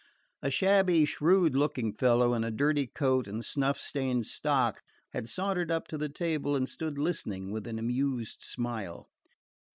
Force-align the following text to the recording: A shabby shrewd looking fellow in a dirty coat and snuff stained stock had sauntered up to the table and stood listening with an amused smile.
A 0.41 0.49
shabby 0.49 1.05
shrewd 1.05 1.53
looking 1.55 1.93
fellow 1.93 2.33
in 2.33 2.43
a 2.43 2.49
dirty 2.49 2.87
coat 2.87 3.27
and 3.27 3.45
snuff 3.45 3.77
stained 3.77 4.25
stock 4.25 4.81
had 5.13 5.29
sauntered 5.29 5.69
up 5.69 5.87
to 5.89 5.97
the 5.99 6.09
table 6.09 6.55
and 6.55 6.67
stood 6.67 6.97
listening 6.97 7.51
with 7.51 7.67
an 7.67 7.77
amused 7.77 8.41
smile. 8.41 9.11